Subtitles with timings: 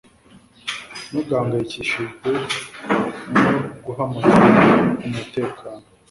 [1.09, 2.41] Ntugahangayikishijwe no
[3.85, 4.61] guhamagara
[5.07, 5.85] umutekano